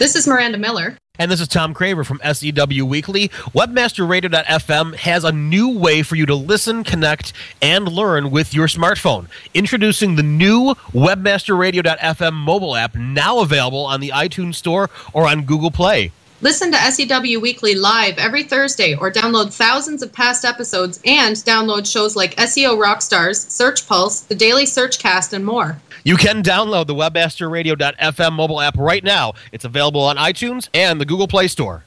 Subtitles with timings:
[0.00, 0.96] This is Miranda Miller.
[1.18, 3.28] And this is Tom Craver from SEW Weekly.
[3.54, 9.26] WebmasterRadio.fm has a new way for you to listen, connect, and learn with your smartphone.
[9.52, 15.70] Introducing the new WebmasterRadio.fm mobile app, now available on the iTunes Store or on Google
[15.70, 16.12] Play.
[16.40, 21.86] Listen to SEW Weekly live every Thursday or download thousands of past episodes and download
[21.86, 25.78] shows like SEO Rockstars, Search Pulse, The Daily Search Cast, and more.
[26.04, 29.34] You can download the WebmasterRadio.fm mobile app right now.
[29.52, 31.84] It's available on iTunes and the Google Play Store.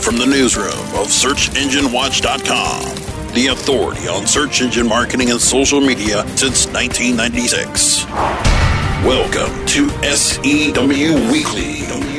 [0.00, 0.66] From the newsroom
[0.98, 8.06] of SearchEngineWatch.com, the authority on search engine marketing and social media since 1996.
[9.04, 12.09] Welcome to SEW Weekly.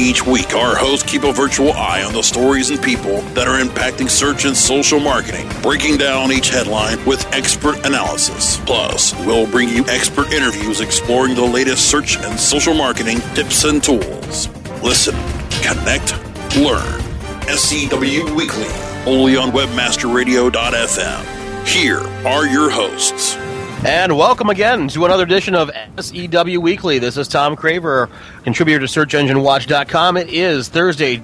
[0.00, 3.60] Each week, our hosts keep a virtual eye on the stories and people that are
[3.60, 8.58] impacting search and social marketing, breaking down each headline with expert analysis.
[8.58, 13.82] Plus, we'll bring you expert interviews exploring the latest search and social marketing tips and
[13.82, 14.46] tools.
[14.84, 15.16] Listen,
[15.62, 16.14] connect,
[16.56, 17.00] learn.
[17.48, 18.68] SEW Weekly,
[19.04, 21.66] only on WebmasterRadio.fm.
[21.66, 23.36] Here are your hosts.
[23.84, 26.98] And welcome again to another edition of SEW Weekly.
[26.98, 28.10] This is Tom Craver,
[28.42, 30.16] contributor to SearchEngineWatch.com.
[30.16, 31.22] It is Thursday,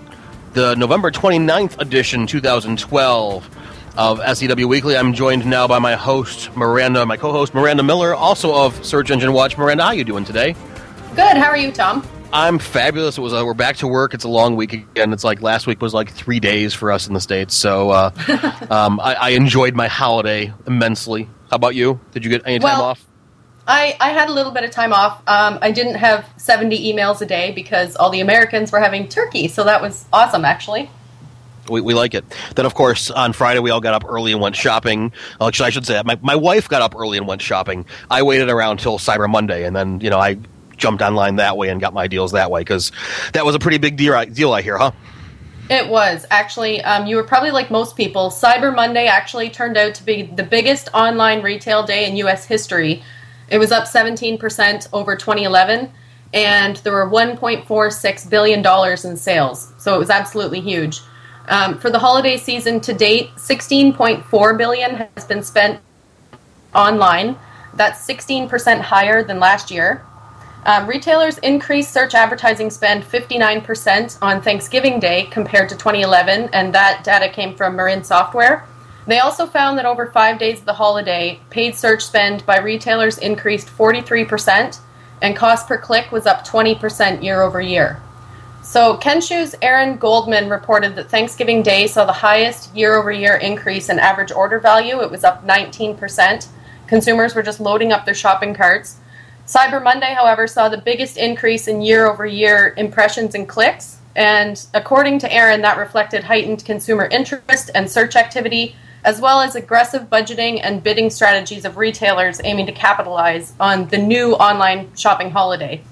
[0.53, 3.51] the November 29th edition, 2012
[3.97, 4.97] of SEW Weekly.
[4.97, 9.33] I'm joined now by my host, Miranda, my co-host, Miranda Miller, also of Search Engine
[9.33, 9.59] Watch.
[9.59, 10.55] Miranda, how are you doing today?
[11.17, 11.37] Good.
[11.37, 12.07] How are you, Tom?
[12.33, 13.19] I'm fabulous.
[13.19, 14.15] It was uh, we're back to work.
[14.15, 15.13] It's a long week again.
[15.13, 17.55] It's like last week was like three days for us in the states.
[17.55, 18.11] So uh,
[18.71, 21.29] um, I, I enjoyed my holiday immensely.
[21.55, 22.01] How about you?
[22.11, 23.07] Did you get any time Well- off?
[23.69, 25.23] I, I had a little bit of time off.
[25.29, 29.47] Um, I didn't have 70 emails a day because all the Americans were having turkey,
[29.47, 30.91] so that was awesome, actually.
[31.71, 32.25] We, we like it.
[32.57, 35.13] Then, of course, on Friday we all got up early and went shopping.
[35.41, 37.87] Uh, Actually, I should say that my my wife got up early and went shopping.
[38.11, 40.39] I waited around till Cyber Monday, and then you know I
[40.77, 42.91] jumped online that way and got my deals that way because
[43.33, 44.23] that was a pretty big deal.
[44.27, 44.91] Deal I hear, huh?
[45.71, 46.83] It was actually.
[46.83, 48.31] Um, you were probably like most people.
[48.31, 52.45] Cyber Monday actually turned out to be the biggest online retail day in U.S.
[52.45, 53.03] history.
[53.49, 55.91] It was up 17% over 2011,
[56.33, 59.73] and there were 1.46 billion dollars in sales.
[59.79, 61.01] So it was absolutely huge.
[61.49, 65.81] Um, for the holiday season to date, 16.4 billion has been spent
[66.75, 67.37] online.
[67.75, 70.05] That's 16% higher than last year.
[70.67, 77.05] Um, retailers increased search advertising spend 59% on Thanksgiving Day compared to 2011, and that
[77.05, 78.67] data came from Marin Software.
[79.07, 83.19] They also found that over five days of the holiday, paid search spend by retailers
[83.19, 84.79] increased 43%,
[85.21, 88.01] and cost per click was up 20% year over year.
[88.63, 93.91] So, Kenshoo's Aaron Goldman reported that Thanksgiving Day saw the highest year over year increase
[93.91, 95.03] in average order value.
[95.03, 96.47] It was up 19%.
[96.87, 98.97] Consumers were just loading up their shopping carts.
[99.47, 103.99] Cyber Monday, however, saw the biggest increase in year over year impressions and clicks.
[104.17, 109.55] And according to Aaron, that reflected heightened consumer interest and search activity, as well as
[109.55, 115.31] aggressive budgeting and bidding strategies of retailers aiming to capitalize on the new online shopping
[115.31, 115.83] holiday.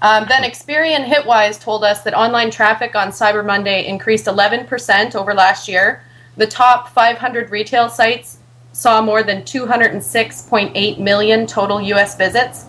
[0.00, 5.34] Um, then Experian Hitwise told us that online traffic on Cyber Monday increased 11% over
[5.34, 6.04] last year.
[6.36, 8.38] The top 500 retail sites
[8.72, 12.16] saw more than 206.8 million total U.S.
[12.16, 12.66] visits.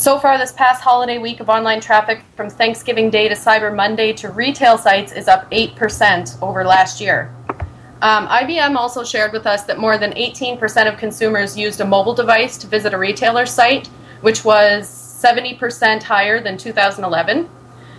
[0.00, 4.14] So far, this past holiday week of online traffic from Thanksgiving Day to Cyber Monday
[4.14, 7.30] to retail sites is up 8% over last year.
[8.00, 12.14] Um, IBM also shared with us that more than 18% of consumers used a mobile
[12.14, 13.88] device to visit a retailer site,
[14.22, 17.50] which was 70% higher than 2011.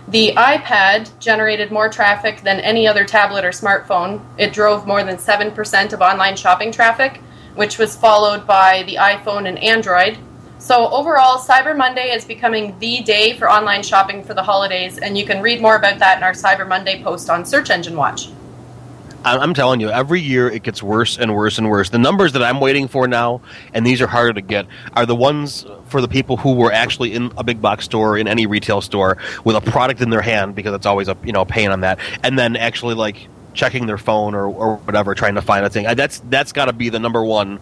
[0.08, 4.24] The iPad generated more traffic than any other tablet or smartphone.
[4.38, 7.18] It drove more than 7% of online shopping traffic,
[7.54, 10.18] which was followed by the iPhone and Android.
[10.62, 15.18] So, overall, Cyber Monday is becoming the day for online shopping for the holidays, and
[15.18, 18.28] you can read more about that in our Cyber Monday post on Search Engine Watch.
[19.24, 21.90] I'm, telling you, every year it gets worse and worse and worse.
[21.90, 23.40] The numbers that I'm waiting for now,
[23.74, 27.12] and these are harder to get, are the ones for the people who were actually
[27.12, 30.54] in a big box store, in any retail store, with a product in their hand,
[30.54, 33.98] because it's always a you know pain on that, and then actually like checking their
[33.98, 35.92] phone or, or whatever, trying to find a thing.
[35.96, 37.58] That's that's got to be the number one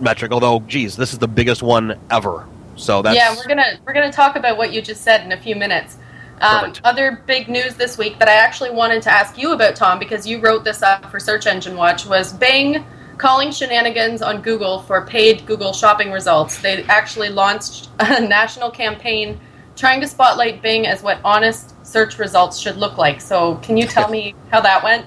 [0.00, 0.32] metric.
[0.32, 2.46] Although, geez, this is the biggest one ever.
[2.76, 5.36] So that's yeah, we're gonna we're gonna talk about what you just said in a
[5.36, 5.98] few minutes.
[6.40, 9.98] Um, other big news this week that I actually wanted to ask you about, Tom,
[9.98, 12.84] because you wrote this up for Search Engine Watch, was Bing
[13.16, 16.58] calling shenanigans on Google for paid Google shopping results.
[16.58, 19.40] They actually launched a national campaign
[19.76, 23.20] trying to spotlight Bing as what honest search results should look like.
[23.20, 25.06] So, can you tell me how that went?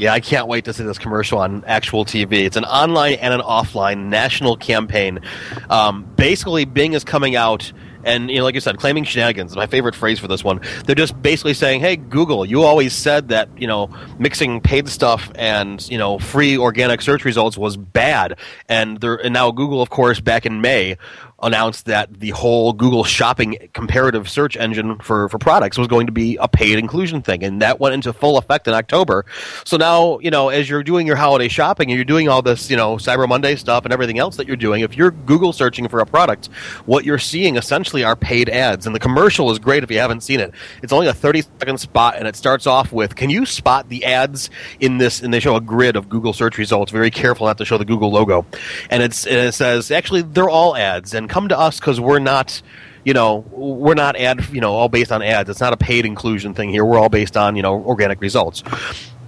[0.00, 2.46] Yeah, I can't wait to see this commercial on actual TV.
[2.46, 5.20] It's an online and an offline national campaign.
[5.68, 7.70] Um, basically, Bing is coming out
[8.02, 9.54] and you know, like you said, claiming shenanigans.
[9.54, 10.60] My favorite phrase for this one.
[10.86, 15.30] They're just basically saying, "Hey, Google, you always said that you know mixing paid stuff
[15.34, 18.38] and you know free organic search results was bad,"
[18.68, 20.96] and and now Google, of course, back in May
[21.42, 26.12] announced that the whole Google Shopping comparative search engine for, for products was going to
[26.12, 29.24] be a paid inclusion thing, and that went into full effect in October.
[29.64, 32.70] So now, you know, as you're doing your holiday shopping and you're doing all this,
[32.70, 35.88] you know, Cyber Monday stuff and everything else that you're doing, if you're Google searching
[35.88, 36.46] for a product,
[36.86, 38.86] what you're seeing essentially are paid ads.
[38.86, 40.52] And the commercial is great if you haven't seen it.
[40.82, 44.04] It's only a 30 second spot, and it starts off with, "Can you spot the
[44.04, 44.50] ads
[44.80, 46.92] in this?" And they show a grid of Google search results.
[46.92, 48.44] Very careful not to show the Google logo,
[48.90, 52.18] and it's and it says actually they're all ads and come to us because we're
[52.18, 52.60] not
[53.04, 55.48] you know we're not ad you know all based on ads.
[55.48, 56.84] It's not a paid inclusion thing here.
[56.84, 58.62] We're all based on you know organic results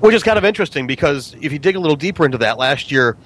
[0.03, 2.91] which is kind of interesting because if you dig a little deeper into that last
[2.91, 3.17] year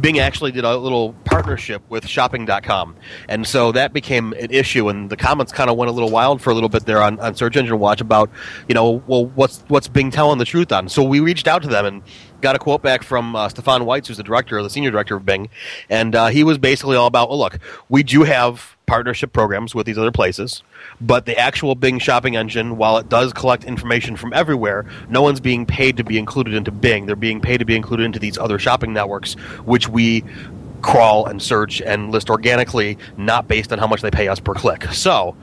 [0.00, 2.96] Bing actually did a little partnership with shopping.com.
[3.28, 6.42] And so that became an issue and the comments kind of went a little wild
[6.42, 8.30] for a little bit there on, on Search Engine Watch about,
[8.68, 10.88] you know, well what's what's Bing telling the truth on.
[10.88, 12.02] So we reached out to them and
[12.40, 15.16] got a quote back from uh, Stefan Weitz, who's the director, or the senior director
[15.16, 15.48] of Bing,
[15.88, 17.58] and uh, he was basically all about, well, look,
[17.88, 20.62] we do have partnership programs with these other places,
[21.00, 25.40] but the actual Bing shopping engine, while it does collect information from everywhere, no one's
[25.40, 27.06] being paid to be included into Bing.
[27.06, 29.34] They're being paid to be included into these other shopping networks,
[29.64, 30.24] which we
[30.82, 34.54] crawl and search and list organically, not based on how much they pay us per
[34.54, 34.84] click.
[34.92, 35.36] So,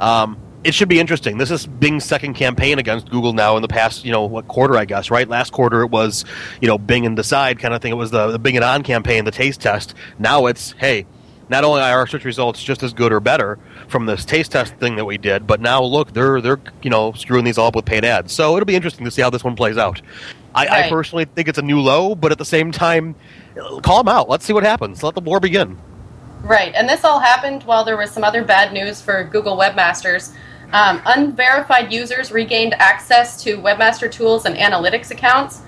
[0.00, 1.38] um, it should be interesting.
[1.38, 4.76] This is Bing's second campaign against Google now in the past, you know, what quarter,
[4.76, 5.26] I guess, right?
[5.26, 6.24] Last quarter it was,
[6.60, 7.92] you know, Bing and Decide kind of thing.
[7.92, 9.94] It was the, the Bing It On campaign, the taste test.
[10.18, 11.06] Now it's, hey,
[11.50, 13.58] not only are our search results just as good or better
[13.88, 17.12] from this taste test thing that we did, but now look, they're they're you know
[17.12, 18.32] screwing these all up with paid ads.
[18.32, 20.00] So it'll be interesting to see how this one plays out.
[20.54, 20.84] I, right.
[20.84, 23.14] I personally think it's a new low, but at the same time,
[23.82, 24.28] call them out.
[24.28, 25.02] Let's see what happens.
[25.02, 25.78] Let the war begin.
[26.42, 30.34] Right, and this all happened while there was some other bad news for Google webmasters.
[30.72, 35.62] Um, unverified users regained access to webmaster tools and analytics accounts.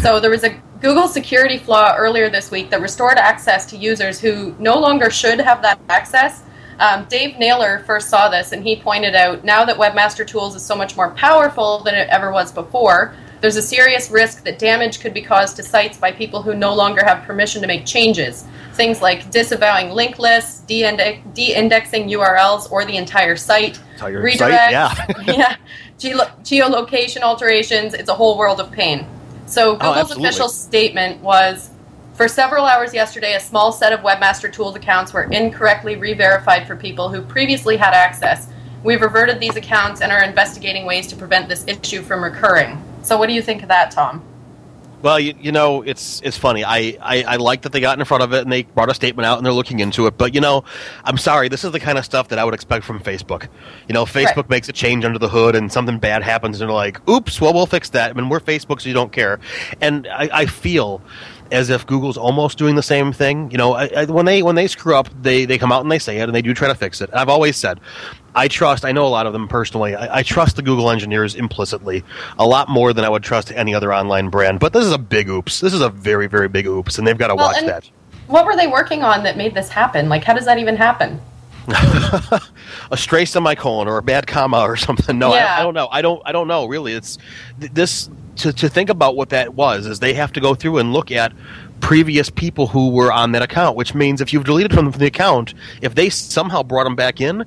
[0.00, 4.20] So there was a Google security flaw earlier this week that restored access to users
[4.20, 6.42] who no longer should have that access.
[6.78, 10.62] Um, Dave Naylor first saw this and he pointed out now that Webmaster Tools is
[10.62, 15.00] so much more powerful than it ever was before, there's a serious risk that damage
[15.00, 18.44] could be caused to sites by people who no longer have permission to make changes.
[18.72, 25.26] Things like disavowing link lists, de-indexing URLs or the entire site, entire redirect, site, yeah,
[25.26, 25.56] yeah,
[26.42, 27.94] geolocation alterations.
[27.94, 29.06] It's a whole world of pain.
[29.46, 31.70] So oh, Google's oh, official statement was
[32.14, 36.74] for several hours yesterday, a small set of Webmaster Tools accounts were incorrectly re-verified for
[36.74, 38.48] people who previously had access.
[38.82, 42.82] We've reverted these accounts and are investigating ways to prevent this issue from recurring.
[43.02, 44.24] So, what do you think of that, Tom?
[45.06, 46.64] Well, you, you know, it's it's funny.
[46.64, 48.94] I, I, I like that they got in front of it and they brought a
[48.94, 50.18] statement out and they're looking into it.
[50.18, 50.64] But you know,
[51.04, 51.48] I'm sorry.
[51.48, 53.46] This is the kind of stuff that I would expect from Facebook.
[53.86, 54.50] You know, Facebook right.
[54.50, 57.54] makes a change under the hood and something bad happens and they're like, "Oops, well,
[57.54, 59.38] we'll fix that." I mean, we're Facebook, so you don't care.
[59.80, 61.00] And I, I feel
[61.52, 63.50] as if Google's almost doing the same thing.
[63.50, 65.90] You know, I, I, when they when they screw up, they they come out and
[65.90, 67.10] they say it, and they do try to fix it.
[67.12, 67.80] I've always said,
[68.34, 68.84] I trust.
[68.84, 69.94] I know a lot of them personally.
[69.94, 72.04] I, I, trust the Google engineers implicitly
[72.38, 74.60] a lot more than I would trust any other online brand.
[74.60, 75.60] But this is a big oops.
[75.60, 77.90] This is a very very big oops, and they've got to well, watch that.
[78.26, 80.08] What were they working on that made this happen?
[80.08, 81.20] Like, how does that even happen?
[81.68, 85.18] a stray semicolon or a bad comma or something.
[85.18, 85.56] No, yeah.
[85.56, 85.88] I, I, don't know.
[85.90, 86.22] I don't.
[86.24, 86.66] I don't know.
[86.66, 87.18] Really, it's
[87.58, 90.92] this to to think about what that was is they have to go through and
[90.92, 91.32] look at
[91.80, 95.06] previous people who were on that account, which means if you've deleted them from the
[95.06, 97.44] account, if they somehow brought them back in,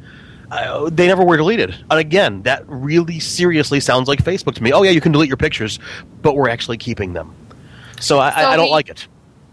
[0.52, 1.76] uh, they never were deleted.
[1.90, 4.72] And again, that really seriously sounds like Facebook to me.
[4.72, 5.80] Oh yeah, you can delete your pictures,
[6.22, 7.34] but we're actually keeping them.
[8.00, 9.08] So I, so I, I don't we, like it.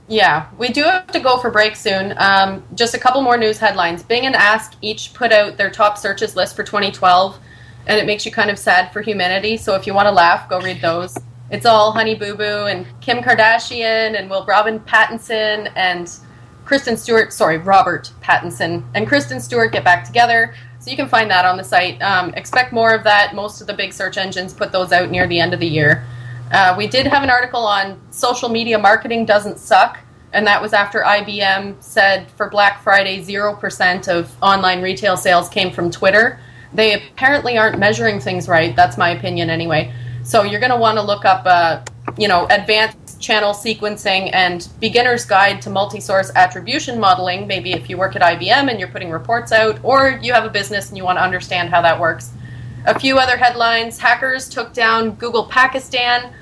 [0.09, 2.15] Yeah, we do have to go for break soon.
[2.19, 4.03] Um, just a couple more news headlines.
[4.03, 7.39] Bing and Ask each put out their top searches list for 2012,
[7.87, 9.57] and it makes you kind of sad for humanity.
[9.57, 11.17] So if you want to laugh, go read those.
[11.51, 16.13] It's all Honey Boo Boo and Kim Kardashian and Will Robin Pattinson and
[16.65, 17.33] Kristen Stewart.
[17.33, 20.55] Sorry, Robert Pattinson and Kristen Stewart get back together.
[20.81, 22.03] So you can find that on the site.
[22.03, 23.35] Um, expect more of that.
[23.35, 26.05] Most of the big search engines put those out near the end of the year.
[26.53, 29.99] Uh, we did have an article on social media marketing doesn't suck,
[30.33, 35.73] and that was after IBM said for Black Friday, 0% of online retail sales came
[35.73, 36.39] from Twitter.
[36.73, 38.75] They apparently aren't measuring things right.
[38.75, 39.93] That's my opinion anyway.
[40.23, 41.83] So you're going to want to look up, uh,
[42.19, 47.47] you know, advanced channel sequencing and beginner's guide to multi-source attribution modeling.
[47.47, 50.51] Maybe if you work at IBM and you're putting reports out, or you have a
[50.51, 52.33] business and you want to understand how that works.
[52.87, 56.33] A few other headlines hackers took down Google Pakistan.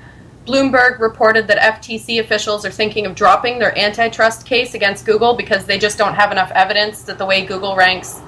[0.45, 5.65] Bloomberg reported that FTC officials are thinking of dropping their antitrust case against Google because
[5.65, 8.21] they just don't have enough evidence that the way Google ranks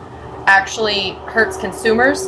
[0.48, 2.26] actually hurts consumers.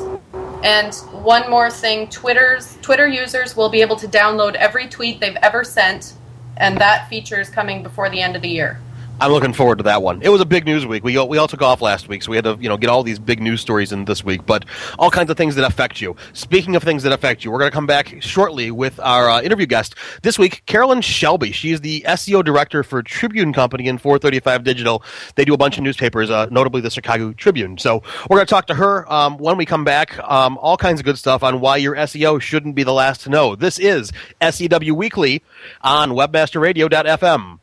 [0.62, 5.38] And one more thing, Twitter's Twitter users will be able to download every tweet they've
[5.38, 6.14] ever sent,
[6.58, 8.80] and that feature is coming before the end of the year.
[9.22, 10.22] I'm looking forward to that one.
[10.22, 11.04] It was a big news week.
[11.04, 12.90] We all, we all took off last week, so we had to you know get
[12.90, 14.46] all these big news stories in this week.
[14.46, 14.64] But
[14.98, 16.16] all kinds of things that affect you.
[16.32, 19.42] Speaking of things that affect you, we're going to come back shortly with our uh,
[19.42, 21.52] interview guest this week, Carolyn Shelby.
[21.52, 25.04] She is the SEO director for Tribune Company in 435 Digital.
[25.36, 27.78] They do a bunch of newspapers, uh, notably the Chicago Tribune.
[27.78, 30.18] So we're going to talk to her um, when we come back.
[30.20, 33.30] Um, all kinds of good stuff on why your SEO shouldn't be the last to
[33.30, 33.56] know.
[33.56, 35.44] This is SEW Weekly
[35.82, 37.60] on WebmasterRadio.fm.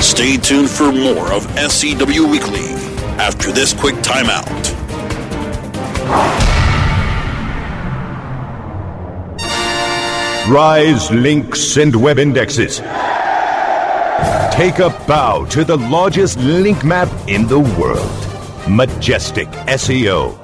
[0.00, 2.68] Stay tuned for more of SEW Weekly
[3.18, 4.44] after this quick timeout.
[10.50, 12.80] Rise links and web indexes.
[14.52, 18.10] Take a bow to the largest link map in the world.
[18.68, 20.43] Majestic SEO.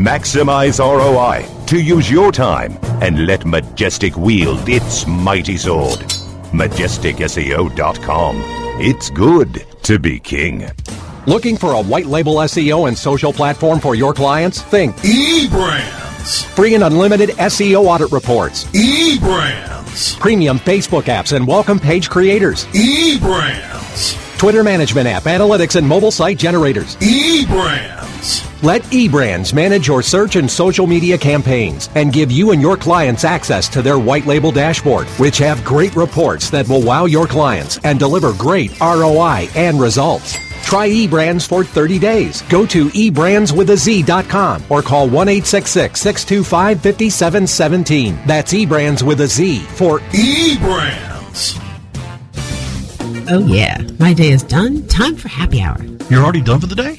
[0.00, 5.98] Maximize ROI to use your time and let Majestic wield its mighty sword.
[6.52, 8.42] MajesticSEO.com.
[8.80, 10.70] It's good to be king.
[11.26, 14.62] Looking for a white label SEO and social platform for your clients?
[14.62, 16.46] Think eBrands.
[16.46, 18.64] Free and unlimited SEO audit reports.
[18.72, 20.18] eBrands.
[20.18, 22.64] Premium Facebook apps and welcome page creators.
[22.68, 24.16] eBrands.
[24.38, 26.96] Twitter management app, analytics, and mobile site generators.
[26.96, 28.09] eBrands.
[28.62, 33.24] Let eBrands manage your search and social media campaigns and give you and your clients
[33.24, 37.78] access to their white label dashboard, which have great reports that will wow your clients
[37.84, 40.36] and deliver great ROI and results.
[40.62, 42.42] Try eBrands for 30 days.
[42.42, 48.18] Go to eBrandsWithAZ.com or call 1 625 5717.
[48.26, 51.56] That's eBrands with a Z for eBrands.
[53.32, 53.82] Oh, yeah.
[53.98, 54.86] My day is done.
[54.88, 55.82] Time for happy hour.
[56.10, 56.98] You're already done for the day?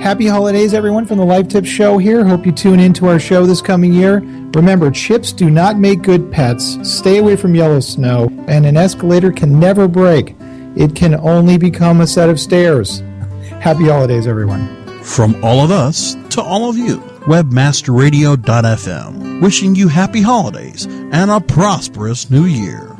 [0.00, 2.24] Happy holidays, everyone, from the Live Tips Show here.
[2.24, 4.20] Hope you tune into our show this coming year.
[4.54, 6.78] Remember, chips do not make good pets.
[6.82, 10.34] Stay away from yellow snow, and an escalator can never break.
[10.74, 13.00] It can only become a set of stairs.
[13.60, 14.74] Happy holidays, everyone.
[15.02, 21.42] From all of us to all of you, webmasterradio.fm, wishing you happy holidays and a
[21.42, 22.96] prosperous new year.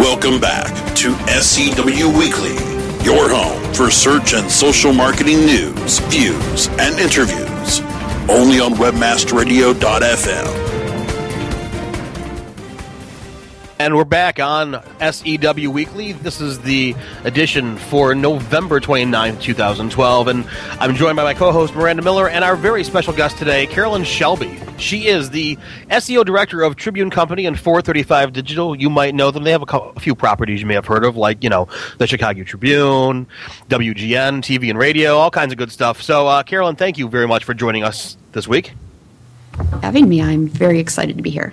[0.00, 2.56] Welcome back to SEW Weekly,
[3.04, 7.80] your home for search and social marketing news, views, and interviews.
[8.28, 10.71] Only on webmasterradio.fm.
[13.82, 16.12] And we're back on SEW Weekly.
[16.12, 20.28] This is the edition for November 29th, 2012.
[20.28, 20.46] And
[20.78, 24.04] I'm joined by my co host, Miranda Miller, and our very special guest today, Carolyn
[24.04, 24.56] Shelby.
[24.78, 25.58] She is the
[25.90, 28.76] SEO director of Tribune Company and 435 Digital.
[28.76, 29.42] You might know them.
[29.42, 31.66] They have a, couple, a few properties you may have heard of, like, you know,
[31.98, 33.26] the Chicago Tribune,
[33.68, 36.00] WGN, TV and radio, all kinds of good stuff.
[36.00, 38.74] So, uh, Carolyn, thank you very much for joining us this week.
[39.82, 41.52] Having me, I'm very excited to be here.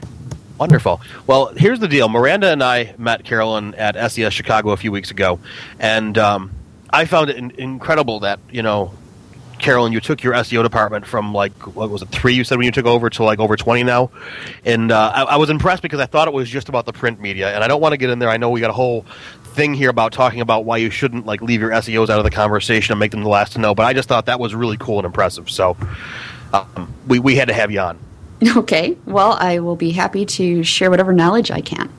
[0.60, 1.00] Wonderful.
[1.26, 2.10] Well, here's the deal.
[2.10, 5.40] Miranda and I met Carolyn at SES Chicago a few weeks ago,
[5.80, 6.52] and um,
[6.90, 8.94] I found it in- incredible that you know,
[9.60, 12.66] Carolyn, you took your SEO department from like what was it three you said when
[12.66, 14.12] you took over to like over twenty now,
[14.66, 17.22] and uh, I-, I was impressed because I thought it was just about the print
[17.22, 18.30] media, and I don't want to get in there.
[18.30, 19.06] I know we got a whole
[19.54, 22.32] thing here about talking about why you shouldn't like leave your SEOs out of the
[22.32, 24.78] conversation and make them the last to know, but I just thought that was really
[24.78, 25.50] cool and impressive.
[25.50, 25.78] So
[26.52, 27.98] um, we we had to have you on.
[28.56, 28.98] Okay.
[29.06, 31.92] Well, I will be happy to share whatever knowledge I can.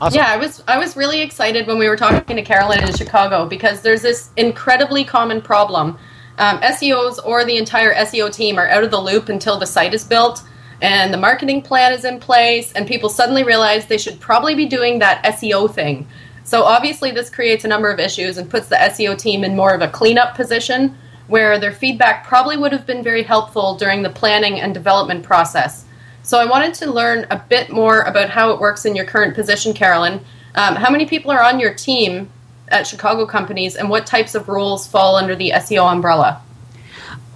[0.00, 0.16] Awesome.
[0.16, 3.46] Yeah, I was I was really excited when we were talking to Carolyn in Chicago
[3.46, 5.98] because there's this incredibly common problem.
[6.38, 9.94] Um, SEOs or the entire SEO team are out of the loop until the site
[9.94, 10.42] is built
[10.82, 14.66] and the marketing plan is in place, and people suddenly realize they should probably be
[14.66, 16.06] doing that SEO thing.
[16.44, 19.74] So obviously, this creates a number of issues and puts the SEO team in more
[19.74, 20.96] of a cleanup position
[21.28, 25.84] where their feedback probably would have been very helpful during the planning and development process.
[26.22, 29.34] So I wanted to learn a bit more about how it works in your current
[29.34, 30.20] position, Carolyn.
[30.54, 32.28] Um, how many people are on your team
[32.68, 36.42] at Chicago companies, and what types of roles fall under the SEO umbrella?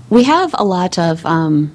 [0.08, 1.72] We have a lot of um,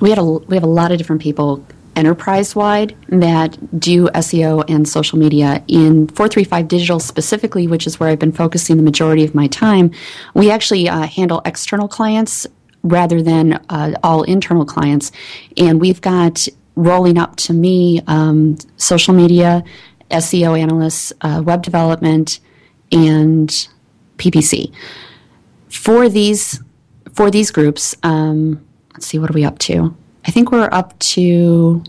[0.00, 4.64] we had a we have a lot of different people enterprise wide that do SEO
[4.68, 5.64] and social media.
[5.66, 9.90] In 435 Digital specifically, which is where I've been focusing the majority of my time,
[10.34, 12.46] we actually uh, handle external clients
[12.82, 15.10] rather than uh, all internal clients.
[15.56, 19.64] And we've got rolling up to me um, social media,
[20.10, 22.38] SEO analysts, uh, web development,
[22.92, 23.68] and
[24.18, 24.72] PPC.
[25.68, 26.60] For these
[27.14, 28.62] for these groups, um,
[28.92, 29.96] let's see, what are we up to?
[30.26, 31.82] I think we're up to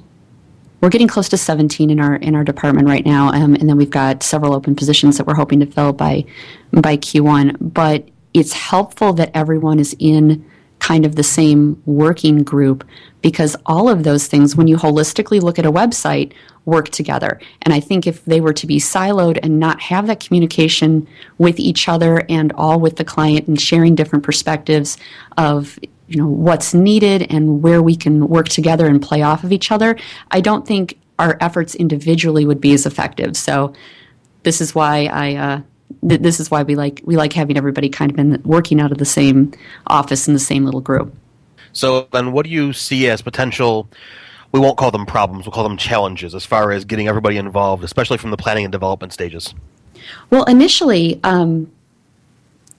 [0.79, 3.77] we're getting close to 17 in our in our department right now, um, and then
[3.77, 6.25] we've got several open positions that we're hoping to fill by
[6.72, 7.58] by Q1.
[7.60, 10.46] But it's helpful that everyone is in
[10.79, 12.88] kind of the same working group
[13.24, 16.34] because all of those things, when you holistically look at a website,
[16.65, 17.39] work together.
[17.63, 21.08] And I think if they were to be siloed and not have that communication
[21.39, 24.98] with each other and all with the client and sharing different perspectives
[25.38, 29.52] of you know what's needed and where we can work together and play off of
[29.52, 29.98] each other,
[30.32, 33.36] I don't think our efforts individually would be as effective.
[33.36, 33.74] So
[34.44, 35.62] this is why I uh,
[36.08, 38.92] th- this is why we like we like having everybody kind of in working out
[38.92, 39.54] of the same
[39.88, 41.14] office in the same little group.
[41.74, 43.90] So then, what do you see as potential?
[44.52, 47.84] We won't call them problems; we'll call them challenges as far as getting everybody involved,
[47.84, 49.54] especially from the planning and development stages.
[50.30, 51.72] Well, initially, um,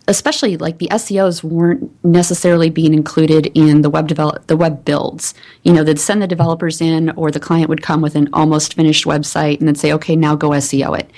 [0.08, 5.34] especially like the SEOs weren't necessarily being included in the web develop the web builds.
[5.62, 8.74] You know, they'd send the developers in, or the client would come with an almost
[8.74, 11.08] finished website and then say, "Okay, now go SEO it."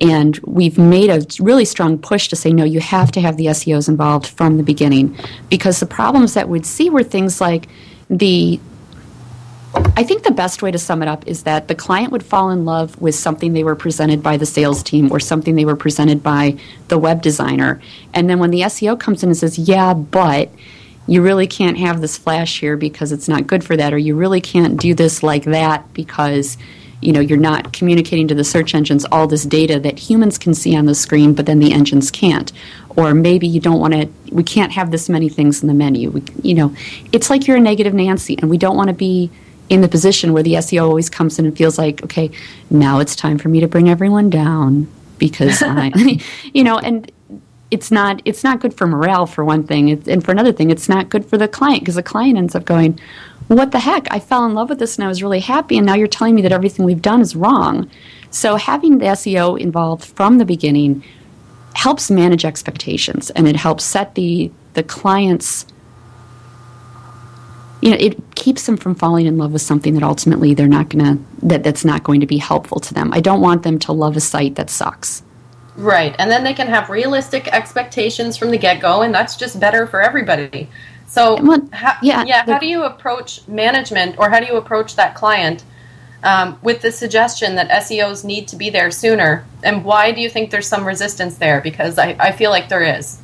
[0.00, 3.46] And we've made a really strong push to say, no, you have to have the
[3.46, 5.16] SEOs involved from the beginning,
[5.48, 7.68] because the problems that we'd see were things like
[8.10, 8.58] the
[9.74, 12.50] I think the best way to sum it up is that the client would fall
[12.50, 15.76] in love with something they were presented by the sales team or something they were
[15.76, 16.58] presented by
[16.88, 17.80] the web designer.
[18.12, 20.50] And then when the SEO comes in and says, yeah, but
[21.06, 24.14] you really can't have this flash here because it's not good for that, or you
[24.14, 26.56] really can't do this like that because
[27.00, 30.54] you know you're not communicating to the search engines all this data that humans can
[30.54, 32.52] see on the screen but then the engines can't
[32.90, 36.10] or maybe you don't want to we can't have this many things in the menu
[36.10, 36.72] we, you know
[37.10, 39.28] it's like you're a negative nancy and we don't want to be
[39.72, 42.30] in the position where the SEO always comes in and feels like, okay,
[42.68, 46.20] now it's time for me to bring everyone down because I,
[46.52, 47.10] you know, and
[47.70, 50.70] it's not it's not good for morale for one thing, it's, and for another thing,
[50.70, 53.00] it's not good for the client because the client ends up going,
[53.48, 54.06] what the heck?
[54.10, 56.34] I fell in love with this and I was really happy, and now you're telling
[56.34, 57.90] me that everything we've done is wrong.
[58.30, 61.02] So having the SEO involved from the beginning
[61.74, 65.64] helps manage expectations and it helps set the the client's
[67.82, 70.88] you know it keeps them from falling in love with something that ultimately they're not
[70.88, 73.12] going to that that's not going to be helpful to them.
[73.12, 75.22] I don't want them to love a site that sucks.
[75.76, 79.86] Right and then they can have realistic expectations from the get-go and that's just better
[79.86, 80.70] for everybody.
[81.06, 84.96] So well, how, yeah, yeah how do you approach management or how do you approach
[84.96, 85.64] that client
[86.22, 89.44] um, with the suggestion that seos need to be there sooner?
[89.64, 91.60] And why do you think there's some resistance there?
[91.60, 93.21] Because i, I feel like there is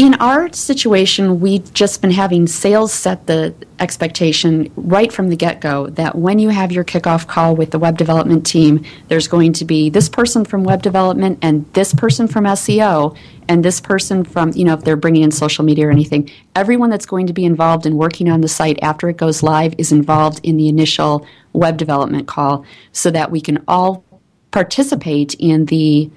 [0.00, 5.60] in our situation, we've just been having sales set the expectation right from the get
[5.60, 9.52] go that when you have your kickoff call with the web development team, there's going
[9.52, 13.14] to be this person from web development and this person from SEO
[13.46, 16.30] and this person from, you know, if they're bringing in social media or anything.
[16.56, 19.74] Everyone that's going to be involved in working on the site after it goes live
[19.76, 24.02] is involved in the initial web development call so that we can all
[24.50, 26.10] participate in the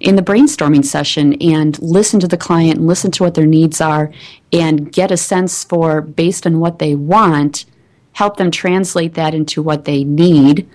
[0.00, 3.80] in the brainstorming session and listen to the client and listen to what their needs
[3.80, 4.12] are
[4.52, 7.64] and get a sense for based on what they want
[8.12, 10.68] help them translate that into what they need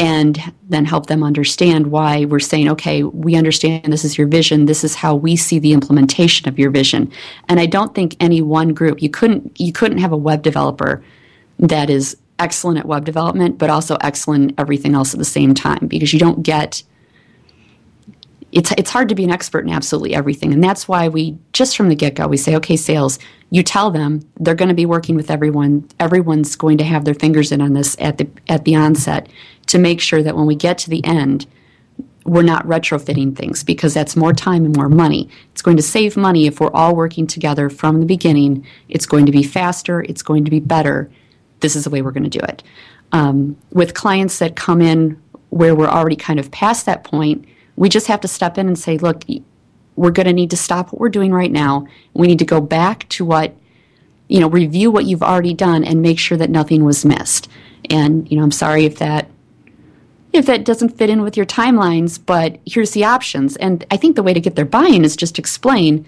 [0.00, 4.66] and then help them understand why we're saying okay we understand this is your vision.
[4.66, 7.10] This is how we see the implementation of your vision.
[7.48, 11.02] And i don't think any one group you couldn't you couldn't have a web developer
[11.58, 15.86] that is excellent at web development but also excellent everything else at the same time
[15.86, 16.82] because you don't get
[18.54, 21.76] it's it's hard to be an expert in absolutely everything and that's why we just
[21.76, 23.18] from the get-go we say okay sales
[23.50, 27.14] you tell them they're going to be working with everyone everyone's going to have their
[27.14, 29.28] fingers in on this at the at the onset
[29.66, 31.46] to make sure that when we get to the end
[32.24, 35.28] we're not retrofitting things because that's more time and more money.
[35.52, 38.66] It's going to save money if we're all working together from the beginning.
[38.88, 40.02] It's going to be faster.
[40.04, 41.10] It's going to be better.
[41.60, 42.62] This is the way we're going to do it.
[43.12, 47.88] Um, with clients that come in where we're already kind of past that point, we
[47.88, 49.24] just have to step in and say, look,
[49.96, 51.86] we're going to need to stop what we're doing right now.
[52.12, 53.54] We need to go back to what,
[54.28, 57.48] you know, review what you've already done and make sure that nothing was missed.
[57.90, 59.28] And, you know, I'm sorry if that
[60.32, 63.54] if that doesn't fit in with your timelines, but here's the options.
[63.56, 66.04] And I think the way to get their buy-in is just explain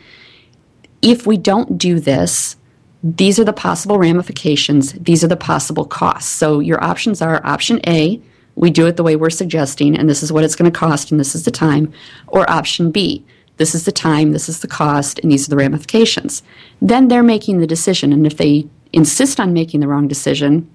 [1.00, 2.56] if we don't do this,
[3.04, 6.28] these are the possible ramifications, these are the possible costs.
[6.28, 8.20] So your options are option A,
[8.56, 11.10] we do it the way we're suggesting, and this is what it's going to cost,
[11.10, 11.92] and this is the time,
[12.26, 13.24] or option B,
[13.58, 16.42] this is the time, this is the cost, and these are the ramifications.
[16.82, 20.68] Then they're making the decision, and if they insist on making the wrong decision,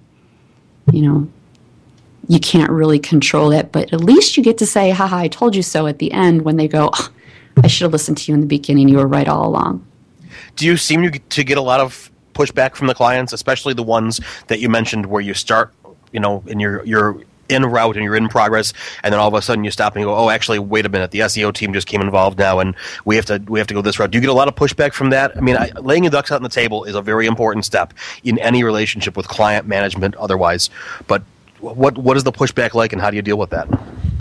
[0.91, 1.27] you know,
[2.27, 5.55] you can't really control it, but at least you get to say, haha, I told
[5.55, 7.09] you so at the end when they go, oh,
[7.63, 8.87] I should have listened to you in the beginning.
[8.89, 9.85] You were right all along.
[10.55, 14.21] Do you seem to get a lot of pushback from the clients, especially the ones
[14.47, 15.73] that you mentioned where you start,
[16.11, 19.33] you know, in your, your in route and you're in progress, and then all of
[19.33, 21.73] a sudden you stop and you go, "Oh, actually, wait a minute, the SEO team
[21.73, 24.17] just came involved now, and we have to we have to go this route." Do
[24.17, 25.35] you get a lot of pushback from that?
[25.35, 27.93] I mean, I, laying your ducks out on the table is a very important step
[28.23, 30.69] in any relationship with client management, otherwise.
[31.07, 31.23] But
[31.59, 33.67] what what is the pushback like, and how do you deal with that?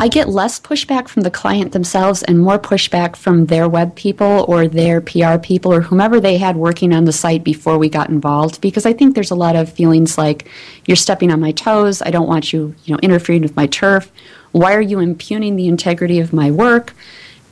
[0.03, 4.47] I get less pushback from the client themselves and more pushback from their web people
[4.49, 8.09] or their PR people or whomever they had working on the site before we got
[8.09, 10.49] involved because I think there's a lot of feelings like
[10.87, 14.11] you're stepping on my toes, I don't want you, you know, interfering with my turf.
[14.53, 16.95] Why are you impugning the integrity of my work?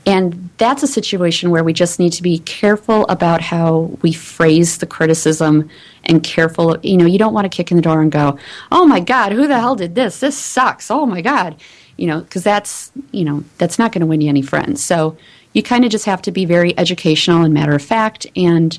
[0.06, 4.78] And that's a situation where we just need to be careful about how we phrase
[4.78, 5.68] the criticism
[6.04, 6.78] and careful.
[6.82, 8.38] You know, you don't want to kick in the door and go,
[8.72, 10.20] oh my God, who the hell did this?
[10.20, 10.90] This sucks.
[10.90, 11.61] Oh my God
[11.98, 14.82] you know, because that's, you know, that's not going to win you any friends.
[14.82, 15.18] So
[15.52, 18.78] you kind of just have to be very educational and matter of fact and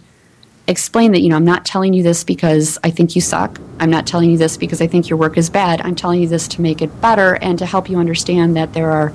[0.68, 3.60] explain that, you know, I'm not telling you this because I think you suck.
[3.80, 5.82] I'm not telling you this because I think your work is bad.
[5.82, 8.90] I'm telling you this to make it better and to help you understand that there
[8.90, 9.12] are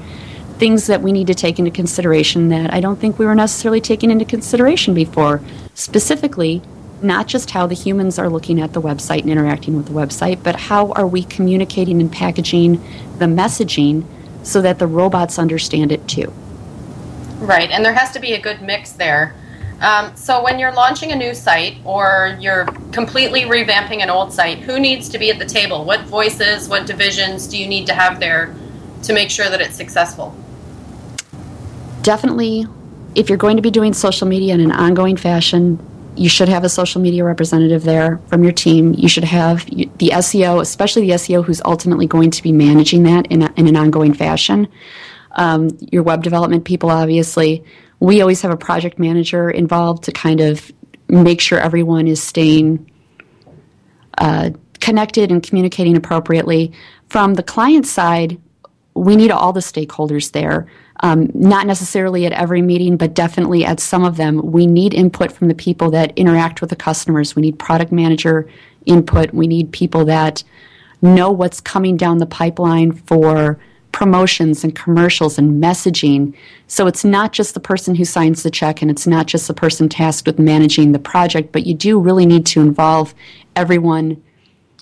[0.58, 3.80] things that we need to take into consideration that I don't think we were necessarily
[3.80, 5.40] taking into consideration before.
[5.74, 6.60] Specifically,
[7.04, 10.42] not just how the humans are looking at the website and interacting with the website,
[10.42, 12.82] but how are we communicating and packaging
[13.18, 14.04] the messaging
[14.44, 16.32] so that the robots understand it too.
[17.38, 19.34] Right, and there has to be a good mix there.
[19.80, 24.58] Um, so when you're launching a new site or you're completely revamping an old site,
[24.60, 25.84] who needs to be at the table?
[25.84, 28.54] What voices, what divisions do you need to have there
[29.02, 30.34] to make sure that it's successful?
[32.02, 32.66] Definitely,
[33.14, 35.78] if you're going to be doing social media in an ongoing fashion,
[36.16, 38.94] you should have a social media representative there from your team.
[38.94, 43.26] You should have the SEO, especially the SEO who's ultimately going to be managing that
[43.28, 44.68] in, a, in an ongoing fashion.
[45.32, 47.64] Um, your web development people, obviously.
[47.98, 50.70] We always have a project manager involved to kind of
[51.08, 52.90] make sure everyone is staying
[54.18, 54.50] uh,
[54.80, 56.72] connected and communicating appropriately.
[57.08, 58.40] From the client side,
[58.94, 60.66] we need all the stakeholders there
[61.00, 64.52] um, not necessarily at every meeting, but definitely at some of them.
[64.52, 67.34] We need input from the people that interact with the customers.
[67.34, 68.48] We need product manager
[68.86, 69.34] input.
[69.34, 70.44] We need people that
[71.02, 73.58] know what's coming down the pipeline for
[73.92, 76.34] promotions and commercials and messaging.
[76.68, 79.54] So it's not just the person who signs the check and it's not just the
[79.54, 83.14] person tasked with managing the project, but you do really need to involve
[83.54, 84.22] everyone,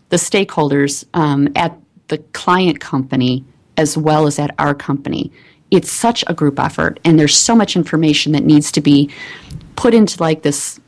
[0.08, 3.44] the stakeholders um, at the client company
[3.82, 5.30] as well as at our company.
[5.70, 9.10] It's such a group effort and there's so much information that needs to be
[9.76, 10.78] put into like this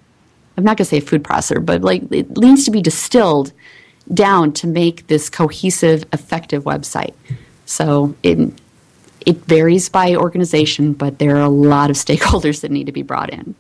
[0.57, 3.51] i'm not going to say a food processor but like it needs to be distilled
[4.13, 7.15] down to make this cohesive effective website.
[7.67, 8.53] So it
[9.25, 13.03] it varies by organization but there are a lot of stakeholders that need to be
[13.03, 13.55] brought in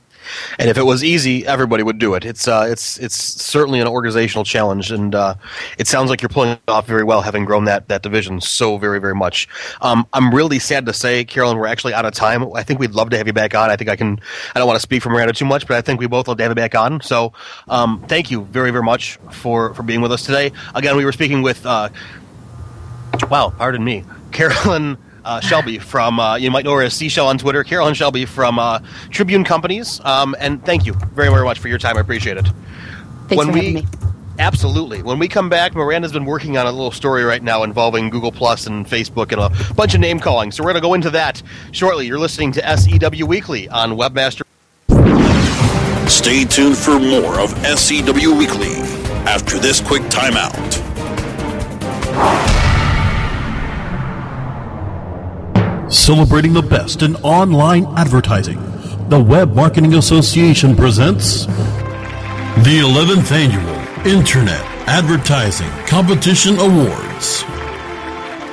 [0.58, 2.24] and if it was easy, everybody would do it.
[2.24, 5.34] It's uh, it's it's certainly an organizational challenge, and uh,
[5.78, 8.78] it sounds like you're pulling it off very well, having grown that that division so
[8.78, 9.48] very very much.
[9.80, 12.44] Um, I'm really sad to say, Carolyn, we're actually out of time.
[12.54, 13.70] I think we'd love to have you back on.
[13.70, 14.20] I think I can.
[14.54, 16.38] I don't want to speak for Miranda too much, but I think we both love
[16.38, 17.00] to have you back on.
[17.00, 17.32] So,
[17.68, 20.52] um, thank you very very much for for being with us today.
[20.74, 21.64] Again, we were speaking with.
[21.64, 21.88] Uh,
[23.30, 27.38] wow, pardon me, Carolyn uh, Shelby from, uh, you might know her as CShel on
[27.38, 30.00] Twitter, Carolyn Shelby from uh, Tribune Companies.
[30.04, 31.96] Um, and thank you very, very much for your time.
[31.96, 32.46] I appreciate it.
[33.28, 33.86] Thanks when for we, having me.
[34.38, 35.02] Absolutely.
[35.02, 38.32] When we come back, Miranda's been working on a little story right now involving Google
[38.32, 40.50] Plus and Facebook and a bunch of name calling.
[40.50, 42.06] So we're going to go into that shortly.
[42.06, 44.42] You're listening to SEW Weekly on Webmaster.
[46.08, 48.74] Stay tuned for more of SEW Weekly
[49.26, 50.82] after this quick timeout.
[55.94, 58.60] Celebrating the best in online advertising,
[59.08, 67.44] the Web Marketing Association presents the 11th Annual Internet Advertising Competition Awards.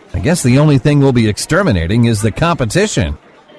[0.13, 3.17] I guess the only thing we'll be exterminating is the competition.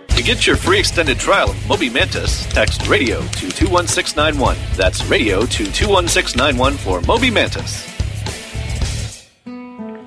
[0.09, 4.59] To get your free extended trial of Moby Mantis, text radio to 21691.
[4.77, 7.89] That's radio to 21691 for Moby Mantis.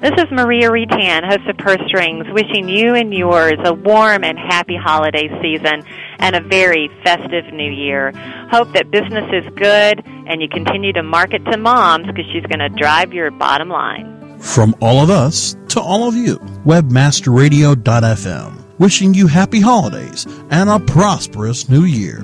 [0.06, 4.38] This is Maria Retan, host of Purse Strings, wishing you and yours a warm and
[4.38, 5.84] happy holiday season
[6.20, 8.12] and a very festive new year.
[8.52, 12.60] Hope that business is good and you continue to market to moms because she's going
[12.60, 14.14] to drive your bottom line.
[14.46, 20.80] From all of us to all of you, webmasterradio.fm, wishing you happy holidays and a
[20.80, 22.24] prosperous new year.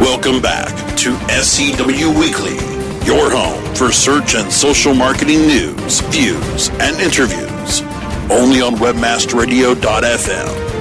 [0.00, 2.56] Welcome back to SEW Weekly,
[3.06, 7.80] your home for search and social marketing news, views, and interviews.
[8.30, 10.73] Only on webmasterradio.fm.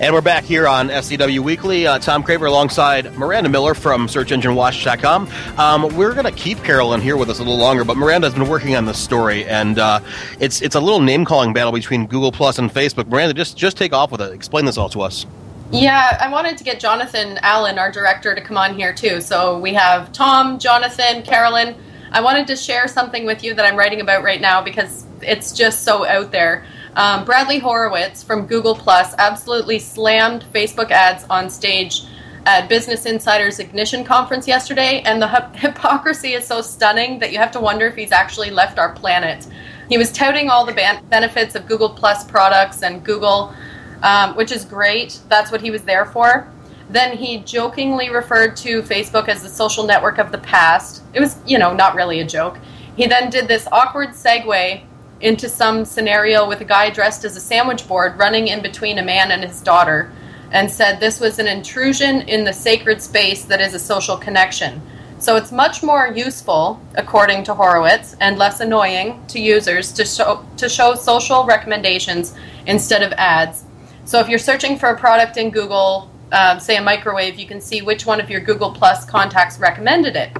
[0.00, 1.84] And we're back here on SEW Weekly.
[1.84, 5.28] Uh, Tom Craver alongside Miranda Miller from SearchEngineWatch.com.
[5.58, 8.48] Um, we're going to keep Carolyn here with us a little longer, but Miranda's been
[8.48, 9.98] working on this story, and uh,
[10.38, 13.08] it's it's a little name calling battle between Google Plus and Facebook.
[13.08, 14.32] Miranda, just just take off with it.
[14.32, 15.26] Explain this all to us.
[15.72, 19.20] Yeah, I wanted to get Jonathan Allen, our director, to come on here too.
[19.20, 21.74] So we have Tom, Jonathan, Carolyn.
[22.12, 25.50] I wanted to share something with you that I'm writing about right now because it's
[25.52, 26.64] just so out there.
[26.98, 32.02] Um, Bradley Horowitz from Google Plus absolutely slammed Facebook ads on stage
[32.44, 37.38] at Business Insider's Ignition conference yesterday, and the hy- hypocrisy is so stunning that you
[37.38, 39.46] have to wonder if he's actually left our planet.
[39.88, 43.54] He was touting all the ban- benefits of Google Plus products and Google,
[44.02, 45.20] um, which is great.
[45.28, 46.48] That's what he was there for.
[46.90, 51.04] Then he jokingly referred to Facebook as the social network of the past.
[51.14, 52.58] It was, you know, not really a joke.
[52.96, 54.82] He then did this awkward segue
[55.20, 59.02] into some scenario with a guy dressed as a sandwich board running in between a
[59.02, 60.12] man and his daughter
[60.52, 64.80] and said this was an intrusion in the sacred space that is a social connection.
[65.18, 70.46] So it's much more useful, according to Horowitz, and less annoying to users to show,
[70.56, 72.34] to show social recommendations
[72.66, 73.64] instead of ads.
[74.04, 77.60] So if you're searching for a product in Google, uh, say a microwave, you can
[77.60, 80.30] see which one of your Google Plus contacts recommended it.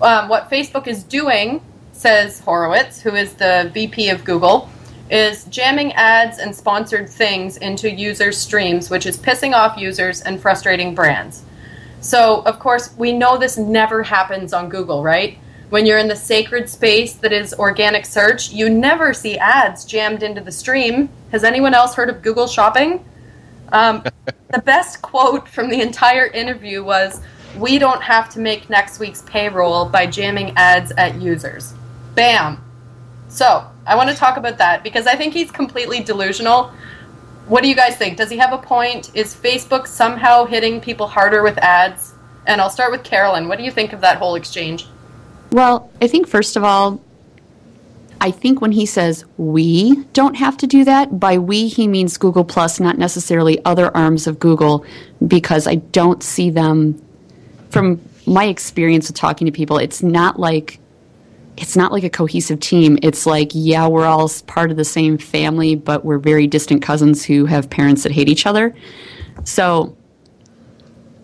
[0.00, 1.60] Um, what Facebook is doing
[1.98, 4.70] says Horowitz, who is the VP of Google,
[5.10, 10.40] is jamming ads and sponsored things into user streams, which is pissing off users and
[10.40, 11.42] frustrating brands.
[12.00, 15.38] So, of course, we know this never happens on Google, right?
[15.70, 20.22] When you're in the sacred space that is organic search, you never see ads jammed
[20.22, 21.08] into the stream.
[21.32, 23.04] Has anyone else heard of Google Shopping?
[23.72, 24.04] Um,
[24.50, 27.20] the best quote from the entire interview was,
[27.56, 31.74] We don't have to make next week's payroll by jamming ads at users.
[32.18, 32.60] Bam.
[33.28, 36.72] So, I want to talk about that because I think he's completely delusional.
[37.46, 38.16] What do you guys think?
[38.16, 39.12] Does he have a point?
[39.14, 42.14] Is Facebook somehow hitting people harder with ads?
[42.44, 43.46] And I'll start with Carolyn.
[43.46, 44.88] What do you think of that whole exchange?
[45.52, 47.00] Well, I think first of all,
[48.20, 52.18] I think when he says we don't have to do that, by we he means
[52.18, 54.84] Google Plus, not necessarily other arms of Google,
[55.24, 57.00] because I don't see them
[57.70, 60.80] from my experience with talking to people, it's not like
[61.60, 62.98] it's not like a cohesive team.
[63.02, 67.24] It's like, yeah, we're all part of the same family, but we're very distant cousins
[67.24, 68.74] who have parents that hate each other.
[69.44, 69.96] So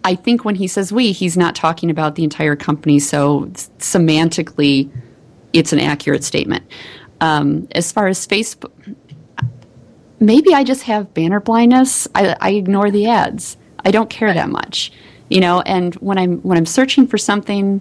[0.02, 2.98] I think when he says we, he's not talking about the entire company.
[2.98, 3.46] So
[3.78, 4.90] semantically,
[5.52, 6.64] it's an accurate statement.
[7.20, 8.72] Um, as far as Facebook,
[10.18, 12.08] maybe I just have banner blindness.
[12.14, 13.56] I, I ignore the ads.
[13.84, 14.92] I don't care that much,
[15.28, 15.60] you know.
[15.60, 17.80] And when I'm when I'm searching for something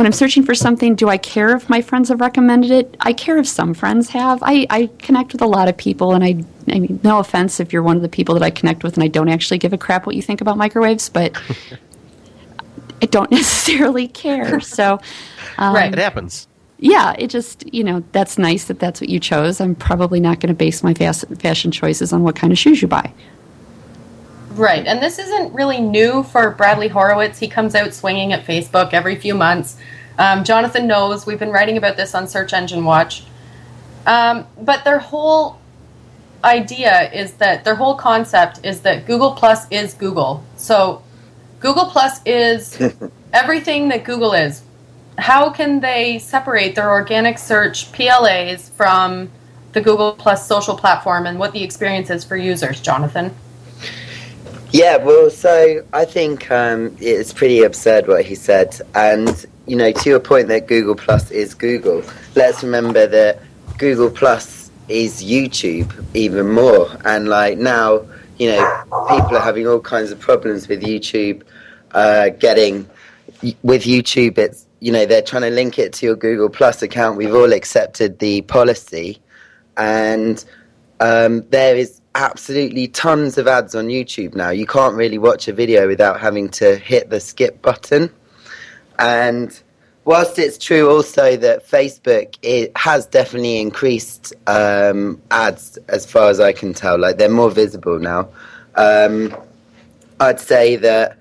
[0.00, 2.96] when I'm searching for something, do I care if my friends have recommended it?
[3.00, 4.42] I care if some friends have.
[4.42, 7.70] I, I connect with a lot of people, and I, I mean, no offense if
[7.70, 9.76] you're one of the people that I connect with and I don't actually give a
[9.76, 11.38] crap what you think about microwaves, but
[13.02, 14.58] I don't necessarily care.
[14.60, 14.98] So,
[15.58, 16.48] um, right, it happens.
[16.78, 19.60] Yeah, it just, you know, that's nice that that's what you chose.
[19.60, 22.80] I'm probably not going to base my fas- fashion choices on what kind of shoes
[22.80, 23.12] you buy.
[24.50, 27.38] Right, and this isn't really new for Bradley Horowitz.
[27.38, 29.76] He comes out swinging at Facebook every few months.
[30.18, 33.24] Um, Jonathan knows we've been writing about this on Search Engine Watch.
[34.06, 35.58] Um, but their whole
[36.42, 40.44] idea is that their whole concept is that Google Plus is Google.
[40.56, 41.02] So
[41.60, 42.76] Google Plus is
[43.32, 44.62] everything that Google is.
[45.16, 49.30] How can they separate their organic search PLAs from
[49.72, 53.34] the Google Plus social platform and what the experience is for users, Jonathan?
[54.72, 58.80] Yeah, well, so I think um, it's pretty absurd what he said.
[58.94, 62.04] And, you know, to your point that Google Plus is Google,
[62.36, 63.40] let's remember that
[63.78, 66.88] Google Plus is YouTube even more.
[67.04, 68.06] And, like, now,
[68.38, 71.42] you know, people are having all kinds of problems with YouTube
[71.90, 72.88] uh, getting,
[73.64, 77.16] with YouTube, it's, you know, they're trying to link it to your Google Plus account.
[77.16, 79.20] We've all accepted the policy.
[79.76, 80.44] And
[81.00, 84.50] um, there is absolutely tons of ads on YouTube now.
[84.50, 88.10] You can't really watch a video without having to hit the skip button.
[88.98, 89.58] And
[90.04, 96.40] whilst it's true also that Facebook it has definitely increased um, ads as far as
[96.40, 98.28] I can tell, like they're more visible now.
[98.74, 99.34] Um,
[100.18, 101.16] I'd say that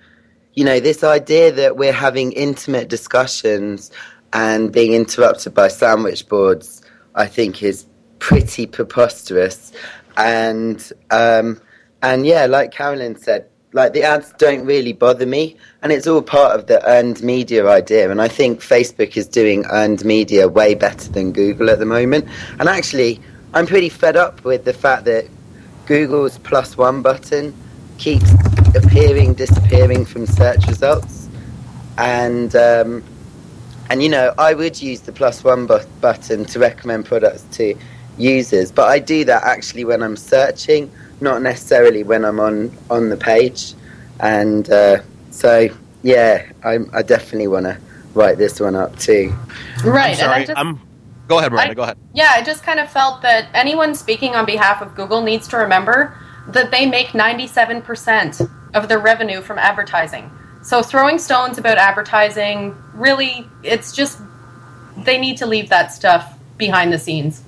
[0.54, 3.92] you know this idea that we're having intimate discussions
[4.34, 6.82] and being interrupted by sandwich boards,
[7.16, 7.86] I think is
[8.20, 9.72] pretty preposterous
[10.18, 11.60] and um,
[12.02, 16.22] and yeah, like Carolyn said, like the ads don't really bother me, and it's all
[16.22, 18.10] part of the earned media idea.
[18.10, 22.28] And I think Facebook is doing earned media way better than Google at the moment.
[22.60, 23.22] And actually,
[23.54, 25.26] I'm pretty fed up with the fact that
[25.86, 27.54] Google's plus one button
[27.98, 28.32] keeps
[28.76, 31.28] appearing, disappearing from search results,
[31.98, 33.04] and um,
[33.90, 37.76] and you know I would use the plus one bu- button to recommend products to
[38.20, 38.72] users.
[38.72, 43.18] But I do that actually when I'm searching, not necessarily when I'm on on the
[43.18, 43.74] page.
[44.20, 45.02] And uh,
[45.32, 45.70] so,
[46.04, 47.78] yeah, I, I definitely want to
[48.14, 49.34] write this one up too.
[49.84, 50.12] Right.
[50.12, 50.46] I'm sorry.
[50.46, 50.80] just, I'm.
[51.28, 51.72] Go ahead, Miranda.
[51.72, 51.98] I- go ahead.
[52.14, 55.58] Yeah, I just kind of felt that anyone speaking on behalf of Google needs to
[55.58, 60.32] remember that they make 97% of their revenue from advertising.
[60.64, 64.20] So throwing stones about advertising, really, it's just,
[64.98, 67.44] they need to leave that stuff behind the scenes.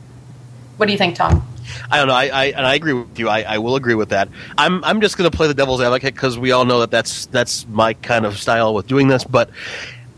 [0.82, 1.48] What do you think, Tom?
[1.92, 2.16] I don't know.
[2.16, 3.30] I, I and I agree with you.
[3.30, 4.30] I, I will agree with that.
[4.58, 7.28] I'm I'm just going to play the devil's advocate because we all know that that's
[7.28, 9.24] that's my kind of style with doing this.
[9.24, 9.52] But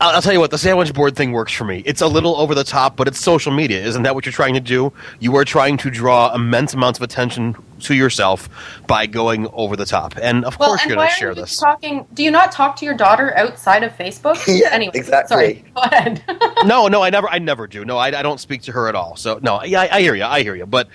[0.00, 1.82] I'll, I'll tell you what, the sandwich board thing works for me.
[1.84, 3.84] It's a little over the top, but it's social media.
[3.84, 4.90] Isn't that what you're trying to do?
[5.20, 8.48] You are trying to draw immense amounts of attention to yourself
[8.86, 11.34] by going over the top, and of Well, course and you're going to are share
[11.34, 11.56] this.
[11.58, 12.06] talking?
[12.14, 14.42] Do you not talk to your daughter outside of Facebook?
[14.48, 15.34] yeah, anyway, exactly.
[15.34, 16.22] Sorry, go ahead.
[16.64, 17.84] no, no, I never, I never do.
[17.84, 19.16] No, I, I don't speak to her at all.
[19.16, 20.66] So no, yeah, I, I hear you, I hear you.
[20.66, 20.88] But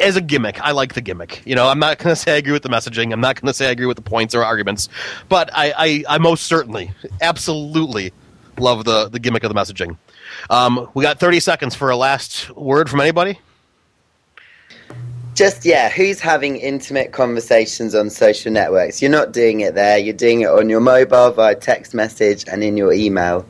[0.00, 1.42] as a gimmick, I like the gimmick.
[1.46, 3.12] You know, I'm not going to say I agree with the messaging.
[3.12, 4.88] I'm not going to say I agree with the points or arguments.
[5.28, 8.12] But I, I, I most certainly, absolutely
[8.58, 9.96] love the the gimmick of the messaging.
[10.50, 13.38] Um, we got 30 seconds for a last word from anybody.
[15.40, 19.00] Just yeah, who's having intimate conversations on social networks?
[19.00, 19.96] You're not doing it there.
[19.96, 23.46] You're doing it on your mobile via text message and in your email.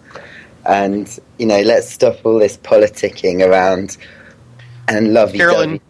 [0.65, 3.97] And you know, let's stop all this politicking around
[4.87, 5.81] and love Carolyn,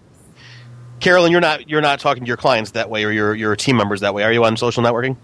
[1.01, 3.77] Carolyn, you're not you're not talking to your clients that way or your your team
[3.77, 4.23] members that way.
[4.23, 5.19] Are you on social networking?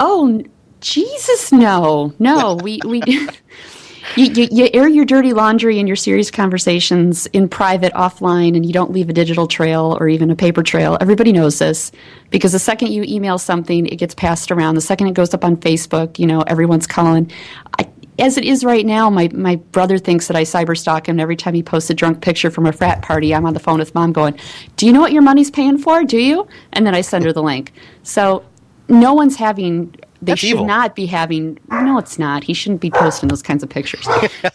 [0.00, 0.42] Oh,
[0.82, 2.56] Jesus, no, no.
[2.56, 3.00] We we
[4.16, 8.64] you, you, you air your dirty laundry and your serious conversations in private, offline, and
[8.64, 10.96] you don't leave a digital trail or even a paper trail.
[11.00, 11.90] Everybody knows this
[12.30, 14.74] because the second you email something, it gets passed around.
[14.74, 17.30] The second it goes up on Facebook, you know, everyone's calling.
[17.78, 17.88] I,
[18.18, 21.18] as it is right now, my, my brother thinks that I cyberstalk him.
[21.18, 23.78] Every time he posts a drunk picture from a frat party, I'm on the phone
[23.78, 24.38] with mom going,
[24.76, 26.04] Do you know what your money's paying for?
[26.04, 26.46] Do you?
[26.72, 27.72] And then I send her the link.
[28.04, 28.44] So
[28.88, 29.94] no one's having,
[30.24, 30.66] they That's should evil.
[30.66, 32.44] not be having, no, it's not.
[32.44, 34.06] He shouldn't be posting those kinds of pictures.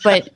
[0.03, 0.29] but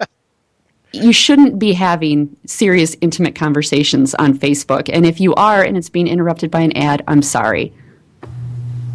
[0.94, 4.90] you shouldn't be having serious, intimate conversations on Facebook.
[4.94, 7.74] And if you are and it's being interrupted by an ad, I'm sorry.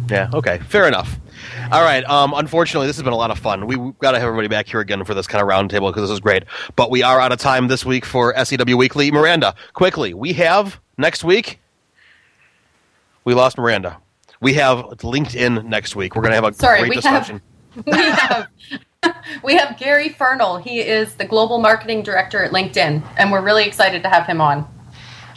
[0.09, 0.29] Yeah.
[0.33, 0.59] Okay.
[0.69, 1.19] Fair enough.
[1.71, 2.03] All right.
[2.05, 3.67] Um, unfortunately, this has been a lot of fun.
[3.67, 6.03] We, have got to have everybody back here again for this kind of roundtable because
[6.03, 6.45] this is great.
[6.75, 9.11] But we are out of time this week for SEW Weekly.
[9.11, 11.59] Miranda, quickly, we have next week.
[13.23, 13.97] We lost Miranda.
[14.41, 16.15] We have LinkedIn next week.
[16.15, 17.41] We're going to have a Sorry, great we discussion.
[17.75, 18.47] have we have
[19.43, 20.57] we have Gary Fernal.
[20.57, 24.41] He is the global marketing director at LinkedIn, and we're really excited to have him
[24.41, 24.67] on.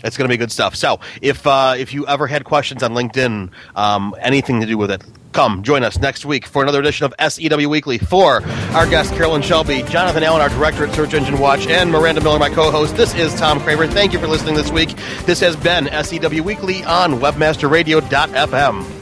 [0.04, 0.74] It's going to be good stuff.
[0.74, 4.90] So, if uh, if you ever had questions on LinkedIn, um, anything to do with
[4.90, 7.98] it, come join us next week for another edition of SEW Weekly.
[7.98, 8.42] For
[8.74, 12.38] our guest Carolyn Shelby, Jonathan Allen, our director at Search Engine Watch, and Miranda Miller,
[12.38, 12.96] my co-host.
[12.96, 13.90] This is Thom Craver.
[13.90, 14.94] Thank you for listening this week.
[15.24, 19.01] This has been SEW Weekly on WebmasterRadio.fm.